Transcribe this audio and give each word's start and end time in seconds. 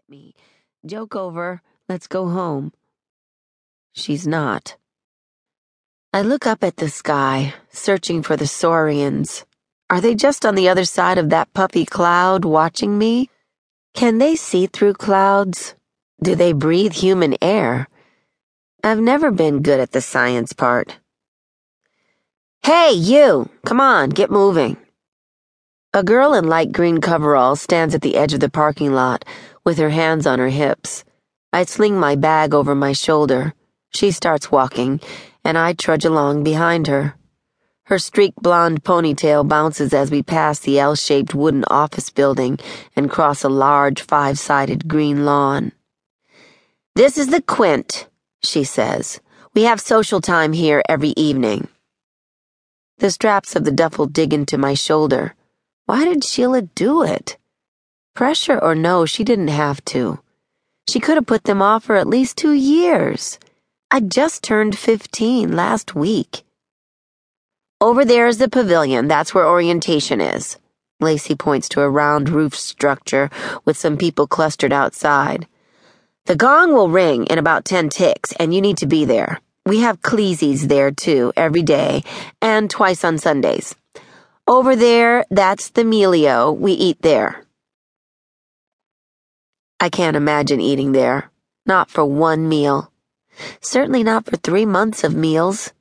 hit 0.00 0.08
me. 0.08 0.34
Joke 0.86 1.14
over. 1.14 1.62
Let's 1.88 2.06
go 2.06 2.28
home. 2.28 2.72
She's 3.92 4.26
not. 4.26 4.76
I 6.12 6.22
look 6.22 6.46
up 6.46 6.64
at 6.64 6.76
the 6.76 6.88
sky, 6.88 7.54
searching 7.70 8.22
for 8.22 8.36
the 8.36 8.46
saurians. 8.46 9.44
Are 9.90 10.00
they 10.00 10.14
just 10.14 10.46
on 10.46 10.54
the 10.54 10.68
other 10.68 10.84
side 10.84 11.18
of 11.18 11.30
that 11.30 11.52
puffy 11.52 11.84
cloud 11.84 12.44
watching 12.44 12.96
me? 12.96 13.28
Can 13.94 14.18
they 14.18 14.36
see 14.36 14.66
through 14.66 14.94
clouds? 14.94 15.74
Do 16.22 16.34
they 16.34 16.52
breathe 16.52 16.92
human 16.92 17.36
air? 17.42 17.88
I've 18.82 19.00
never 19.00 19.30
been 19.30 19.62
good 19.62 19.80
at 19.80 19.92
the 19.92 20.00
science 20.00 20.52
part. 20.52 20.98
Hey, 22.62 22.92
you! 22.92 23.50
Come 23.66 23.80
on, 23.80 24.10
get 24.10 24.30
moving. 24.30 24.76
A 25.92 26.04
girl 26.04 26.34
in 26.34 26.46
light 26.46 26.70
green 26.70 27.00
coveralls 27.00 27.60
stands 27.60 27.96
at 27.96 28.00
the 28.00 28.14
edge 28.16 28.32
of 28.32 28.38
the 28.38 28.48
parking 28.48 28.92
lot 28.92 29.24
with 29.64 29.78
her 29.78 29.90
hands 29.90 30.24
on 30.24 30.38
her 30.38 30.48
hips. 30.48 31.02
I 31.52 31.64
sling 31.64 31.98
my 31.98 32.14
bag 32.14 32.54
over 32.54 32.76
my 32.76 32.92
shoulder. 32.92 33.54
She 33.92 34.12
starts 34.12 34.52
walking, 34.52 35.00
and 35.44 35.58
I 35.58 35.72
trudge 35.72 36.04
along 36.04 36.44
behind 36.44 36.86
her. 36.86 37.16
Her 37.86 37.98
streaked 37.98 38.40
blonde 38.40 38.84
ponytail 38.84 39.48
bounces 39.48 39.92
as 39.92 40.12
we 40.12 40.22
pass 40.22 40.60
the 40.60 40.78
L 40.78 40.94
shaped 40.94 41.34
wooden 41.34 41.64
office 41.66 42.08
building 42.08 42.60
and 42.94 43.10
cross 43.10 43.42
a 43.42 43.48
large 43.48 44.00
five 44.00 44.38
sided 44.38 44.86
green 44.86 45.24
lawn. 45.24 45.72
This 46.94 47.18
is 47.18 47.30
the 47.30 47.42
Quint, 47.42 48.06
she 48.44 48.62
says. 48.62 49.18
We 49.54 49.64
have 49.64 49.80
social 49.80 50.20
time 50.20 50.52
here 50.52 50.84
every 50.88 51.14
evening. 51.16 51.66
The 52.98 53.10
straps 53.10 53.56
of 53.56 53.64
the 53.64 53.72
duffel 53.72 54.06
dig 54.06 54.32
into 54.32 54.56
my 54.56 54.74
shoulder. 54.74 55.34
Why 55.90 56.04
did 56.04 56.22
Sheila 56.22 56.62
do 56.62 57.02
it? 57.02 57.36
Pressure 58.14 58.56
or 58.56 58.76
no, 58.76 59.06
she 59.06 59.24
didn't 59.24 59.48
have 59.48 59.84
to. 59.86 60.20
She 60.88 61.00
could 61.00 61.16
have 61.16 61.26
put 61.26 61.42
them 61.42 61.60
off 61.60 61.82
for 61.82 61.96
at 61.96 62.06
least 62.06 62.36
two 62.36 62.52
years. 62.52 63.40
I 63.90 63.98
just 63.98 64.44
turned 64.44 64.78
15 64.78 65.50
last 65.50 65.96
week. 65.96 66.44
Over 67.80 68.04
there 68.04 68.28
is 68.28 68.38
the 68.38 68.48
pavilion. 68.48 69.08
That's 69.08 69.34
where 69.34 69.44
orientation 69.44 70.20
is. 70.20 70.58
Lacey 71.00 71.34
points 71.34 71.68
to 71.70 71.80
a 71.80 71.90
round 71.90 72.28
roof 72.28 72.54
structure 72.54 73.28
with 73.64 73.76
some 73.76 73.96
people 73.96 74.28
clustered 74.28 74.72
outside. 74.72 75.48
The 76.26 76.36
gong 76.36 76.72
will 76.72 76.88
ring 76.88 77.26
in 77.26 77.36
about 77.36 77.64
10 77.64 77.88
ticks, 77.88 78.30
and 78.38 78.54
you 78.54 78.60
need 78.60 78.76
to 78.76 78.86
be 78.86 79.06
there. 79.06 79.40
We 79.66 79.80
have 79.80 80.02
Cleesy's 80.02 80.68
there 80.68 80.92
too, 80.92 81.32
every 81.36 81.62
day, 81.62 82.04
and 82.40 82.70
twice 82.70 83.02
on 83.02 83.18
Sundays. 83.18 83.74
Over 84.50 84.74
there, 84.74 85.24
that's 85.30 85.70
the 85.70 85.82
Melio. 85.82 86.52
We 86.52 86.72
eat 86.72 87.02
there. 87.02 87.44
I 89.78 89.88
can't 89.88 90.16
imagine 90.16 90.60
eating 90.60 90.90
there. 90.90 91.30
Not 91.66 91.88
for 91.88 92.04
one 92.04 92.48
meal. 92.48 92.92
Certainly 93.60 94.02
not 94.02 94.26
for 94.26 94.36
three 94.36 94.66
months 94.66 95.04
of 95.04 95.14
meals. 95.14 95.72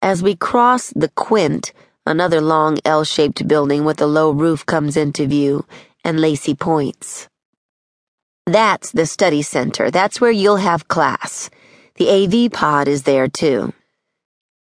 As 0.00 0.22
we 0.22 0.34
cross 0.34 0.88
the 0.96 1.10
Quint, 1.10 1.74
another 2.06 2.40
long 2.40 2.78
L 2.86 3.04
shaped 3.04 3.46
building 3.46 3.84
with 3.84 4.00
a 4.00 4.06
low 4.06 4.30
roof 4.30 4.64
comes 4.64 4.96
into 4.96 5.26
view, 5.26 5.66
and 6.02 6.18
Lacey 6.18 6.54
points. 6.54 7.28
That's 8.46 8.90
the 8.90 9.04
study 9.04 9.42
center. 9.42 9.90
That's 9.90 10.18
where 10.18 10.30
you'll 10.30 10.64
have 10.64 10.88
class. 10.88 11.50
The 11.96 12.08
AV 12.08 12.52
pod 12.52 12.88
is 12.88 13.02
there 13.02 13.28
too. 13.28 13.74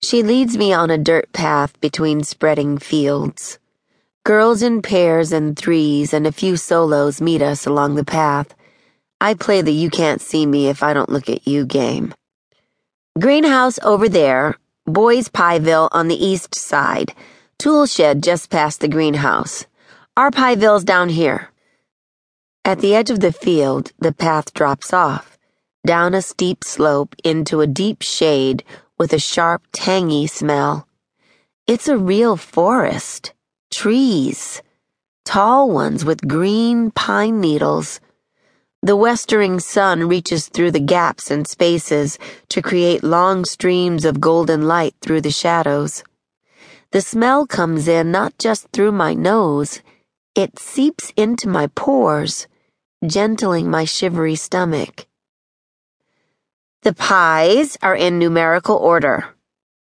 She 0.08 0.24
leads 0.24 0.58
me 0.58 0.72
on 0.72 0.90
a 0.90 0.98
dirt 0.98 1.34
path 1.34 1.78
between 1.82 2.24
spreading 2.24 2.78
fields. 2.78 3.60
Girls 4.24 4.62
in 4.62 4.82
pairs 4.82 5.34
and 5.34 5.60
threes 5.60 6.14
and 6.14 6.26
a 6.26 6.32
few 6.32 6.56
solos 6.56 7.20
meet 7.20 7.42
us 7.42 7.66
along 7.66 7.96
the 7.96 8.06
path. 8.06 8.56
I 9.20 9.34
play 9.34 9.62
the 9.62 9.74
you 9.74 9.90
can't 9.90 10.22
see 10.22 10.46
me 10.46 10.70
if 10.70 10.82
I 10.82 10.94
don't 10.94 11.10
look 11.10 11.30
at 11.30 11.46
you 11.46 11.66
game. 11.66 12.14
Greenhouse 13.20 13.80
over 13.84 14.08
there, 14.08 14.56
Boys 14.86 15.28
Pieville 15.28 15.90
on 15.92 16.08
the 16.08 16.26
east 16.26 16.56
side, 16.56 17.14
tool 17.60 17.86
shed 17.86 18.24
just 18.24 18.50
past 18.50 18.80
the 18.80 18.88
greenhouse. 18.88 19.66
Our 20.16 20.32
Pieville's 20.32 20.86
down 20.86 21.10
here. 21.10 21.50
At 22.64 22.80
the 22.80 22.96
edge 22.96 23.10
of 23.10 23.20
the 23.20 23.34
field, 23.34 23.92
the 24.00 24.14
path 24.14 24.54
drops 24.54 24.94
off, 24.94 25.38
down 25.86 26.14
a 26.14 26.22
steep 26.22 26.64
slope 26.64 27.14
into 27.26 27.60
a 27.60 27.68
deep 27.68 28.02
shade 28.02 28.64
with 28.98 29.14
a 29.14 29.20
sharp, 29.20 29.64
tangy 29.72 30.28
smell. 30.28 30.88
It's 31.68 31.88
a 31.88 31.98
real 31.98 32.38
forest. 32.38 33.34
Trees. 33.72 34.62
Tall 35.26 35.70
ones 35.70 36.06
with 36.06 36.28
green 36.28 36.92
pine 36.92 37.40
needles. 37.40 38.00
The 38.82 38.96
westering 38.96 39.60
sun 39.60 40.08
reaches 40.08 40.48
through 40.48 40.72
the 40.72 40.80
gaps 40.80 41.30
and 41.30 41.48
spaces 41.48 42.18
to 42.50 42.62
create 42.62 43.04
long 43.04 43.44
streams 43.44 44.06
of 44.06 44.22
golden 44.22 44.68
light 44.68 44.96
through 45.02 45.22
the 45.22 45.32
shadows. 45.32 46.04
The 46.92 47.02
smell 47.02 47.46
comes 47.46 47.88
in 47.88 48.12
not 48.12 48.38
just 48.38 48.70
through 48.72 48.94
my 48.94 49.14
nose, 49.14 49.82
it 50.36 50.58
seeps 50.58 51.12
into 51.18 51.50
my 51.50 51.68
pores, 51.68 52.48
gentling 53.06 53.70
my 53.70 53.84
shivery 53.84 54.36
stomach. 54.36 55.06
The 56.84 56.94
pies 56.94 57.78
are 57.82 57.96
in 57.96 58.20
numerical 58.20 58.76
order. 58.78 59.26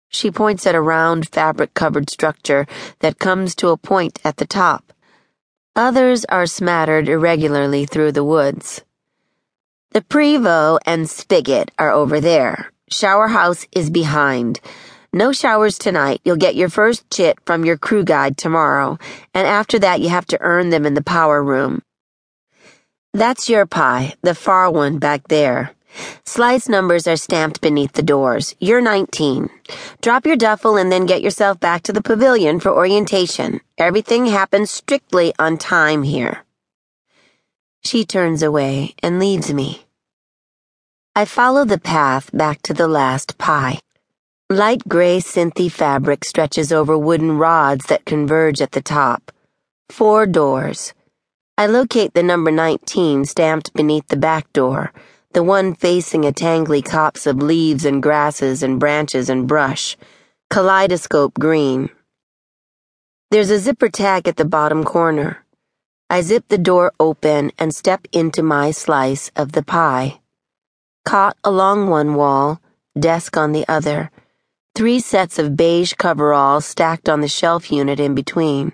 She 0.10 0.32
points 0.32 0.66
at 0.66 0.76
a 0.76 0.82
round 0.82 1.28
fabric 1.28 1.74
covered 1.74 2.10
structure 2.10 2.66
that 3.00 3.20
comes 3.20 3.54
to 3.56 3.70
a 3.70 3.78
point 3.78 4.20
at 4.24 4.38
the 4.38 4.46
top. 4.46 4.94
Others 5.76 6.24
are 6.26 6.46
smattered 6.46 7.10
irregularly 7.10 7.86
through 7.86 8.14
the 8.14 8.24
woods. 8.24 8.82
The 9.92 10.02
Prevo 10.02 10.80
and 10.86 11.10
Spigot 11.10 11.72
are 11.78 11.92
over 11.92 12.22
there. 12.22 12.72
Shower 12.90 13.28
house 13.28 13.68
is 13.74 13.90
behind. 13.90 14.62
No 15.12 15.34
showers 15.34 15.78
tonight. 15.78 16.22
You'll 16.24 16.38
get 16.38 16.56
your 16.56 16.70
first 16.70 17.10
chit 17.12 17.38
from 17.46 17.66
your 17.66 17.78
crew 17.78 18.06
guide 18.06 18.38
tomorrow, 18.38 18.98
and 19.34 19.46
after 19.46 19.78
that 19.80 20.00
you 20.00 20.08
have 20.10 20.26
to 20.28 20.42
earn 20.42 20.70
them 20.70 20.86
in 20.86 20.94
the 20.94 21.04
power 21.04 21.44
room. 21.44 21.82
That's 23.14 23.50
your 23.50 23.66
pie, 23.66 24.16
the 24.22 24.36
far 24.36 24.72
one 24.72 24.98
back 24.98 25.28
there. 25.28 25.75
Slice 26.26 26.68
numbers 26.68 27.08
are 27.08 27.18
stamped 27.18 27.62
beneath 27.62 27.94
the 27.94 28.04
doors. 28.04 28.56
You're 28.60 28.82
19. 28.82 29.50
Drop 30.02 30.26
your 30.26 30.36
duffel 30.36 30.78
and 30.78 30.92
then 30.92 31.06
get 31.06 31.22
yourself 31.22 31.60
back 31.60 31.84
to 31.84 31.94
the 31.94 32.02
pavilion 32.02 32.60
for 32.60 32.72
orientation. 32.72 33.62
Everything 33.78 34.26
happens 34.26 34.72
strictly 34.72 35.34
on 35.40 35.58
time 35.58 36.04
here. 36.04 36.44
She 37.86 38.04
turns 38.06 38.42
away 38.42 38.96
and 39.02 39.20
leaves 39.20 39.54
me. 39.54 39.86
I 41.16 41.26
follow 41.26 41.64
the 41.64 41.80
path 41.80 42.30
back 42.34 42.62
to 42.64 42.74
the 42.74 42.88
last 42.88 43.38
pie. 43.38 43.80
Light 44.50 44.88
gray 44.88 45.20
synthy 45.20 45.72
fabric 45.72 46.26
stretches 46.26 46.72
over 46.72 46.98
wooden 46.98 47.38
rods 47.38 47.86
that 47.86 48.06
converge 48.06 48.62
at 48.62 48.72
the 48.72 48.82
top. 48.82 49.32
Four 49.90 50.26
doors. 50.26 50.94
I 51.58 51.68
locate 51.68 52.14
the 52.14 52.24
number 52.24 52.52
19 52.52 53.26
stamped 53.26 53.74
beneath 53.74 54.08
the 54.10 54.18
back 54.18 54.52
door 54.52 54.92
the 55.36 55.44
one 55.44 55.76
facing 55.76 56.24
a 56.24 56.32
tangly 56.32 56.82
copse 56.82 57.28
of 57.28 57.44
leaves 57.44 57.84
and 57.84 58.02
grasses 58.02 58.64
and 58.64 58.80
branches 58.80 59.30
and 59.30 59.50
brush, 59.50 59.98
kaleidoscope 60.50 61.34
green. 61.34 61.90
There's 63.32 63.50
a 63.50 63.60
zipper 63.60 63.90
tag 63.90 64.30
at 64.30 64.38
the 64.38 64.46
bottom 64.46 64.86
corner. 64.86 65.44
I 66.10 66.22
zip 66.22 66.46
the 66.48 66.58
door 66.58 66.94
open 67.02 67.52
and 67.60 67.76
step 67.76 68.08
into 68.14 68.44
my 68.44 68.72
slice 68.72 69.30
of 69.36 69.52
the 69.52 69.62
pie. 69.62 70.22
Cot 71.04 71.36
along 71.44 71.90
one 71.90 72.16
wall, 72.16 72.62
desk 72.98 73.36
on 73.36 73.52
the 73.52 73.68
other, 73.68 74.12
three 74.74 75.02
sets 75.02 75.38
of 75.38 75.58
beige 75.58 75.96
coveralls 75.96 76.64
stacked 76.64 77.10
on 77.10 77.20
the 77.20 77.28
shelf 77.28 77.74
unit 77.74 78.00
in 78.00 78.16
between. 78.16 78.72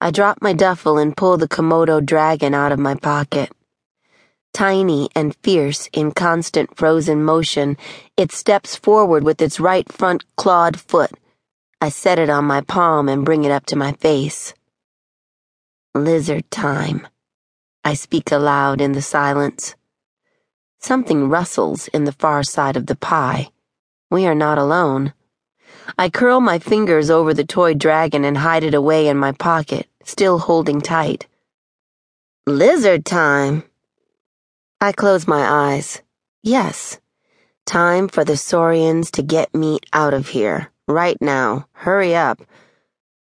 I 0.00 0.10
drop 0.10 0.38
my 0.42 0.54
duffel 0.54 0.98
and 0.98 1.16
pull 1.16 1.36
the 1.36 1.46
Komodo 1.46 2.04
dragon 2.04 2.52
out 2.52 2.72
of 2.72 2.80
my 2.80 2.96
pocket. 2.96 3.52
Tiny 4.52 5.08
and 5.14 5.34
fierce 5.42 5.88
in 5.94 6.12
constant 6.12 6.76
frozen 6.76 7.24
motion, 7.24 7.78
it 8.18 8.32
steps 8.32 8.76
forward 8.76 9.24
with 9.24 9.40
its 9.40 9.58
right 9.58 9.90
front 9.90 10.24
clawed 10.36 10.78
foot. 10.78 11.10
I 11.80 11.88
set 11.88 12.18
it 12.18 12.28
on 12.28 12.44
my 12.44 12.60
palm 12.60 13.08
and 13.08 13.24
bring 13.24 13.44
it 13.44 13.50
up 13.50 13.64
to 13.66 13.76
my 13.76 13.92
face. 13.92 14.52
Lizard 15.94 16.50
time. 16.50 17.08
I 17.82 17.94
speak 17.94 18.30
aloud 18.30 18.80
in 18.80 18.92
the 18.92 19.02
silence. 19.02 19.74
Something 20.78 21.28
rustles 21.28 21.88
in 21.88 22.04
the 22.04 22.12
far 22.12 22.42
side 22.42 22.76
of 22.76 22.86
the 22.86 22.96
pie. 22.96 23.48
We 24.10 24.26
are 24.26 24.34
not 24.34 24.58
alone. 24.58 25.14
I 25.98 26.10
curl 26.10 26.40
my 26.40 26.58
fingers 26.58 27.08
over 27.08 27.32
the 27.32 27.44
toy 27.44 27.72
dragon 27.74 28.24
and 28.24 28.36
hide 28.36 28.64
it 28.64 28.74
away 28.74 29.08
in 29.08 29.16
my 29.16 29.32
pocket, 29.32 29.88
still 30.04 30.38
holding 30.38 30.80
tight. 30.80 31.26
Lizard 32.46 33.04
time. 33.06 33.64
I 34.82 34.90
close 34.90 35.28
my 35.28 35.48
eyes. 35.48 36.02
Yes. 36.42 36.98
Time 37.66 38.08
for 38.08 38.24
the 38.24 38.36
Saurians 38.36 39.12
to 39.12 39.22
get 39.22 39.54
me 39.54 39.78
out 39.92 40.12
of 40.12 40.26
here. 40.26 40.72
Right 40.88 41.16
now. 41.20 41.68
Hurry 41.70 42.16
up. 42.16 42.42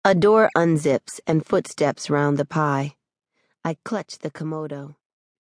A 0.04 0.14
door 0.14 0.50
unzips 0.56 1.18
and 1.26 1.44
footsteps 1.44 2.08
round 2.08 2.38
the 2.38 2.44
pie. 2.44 2.94
I 3.64 3.76
clutch 3.84 4.18
the 4.18 4.30
Komodo. 4.30 4.94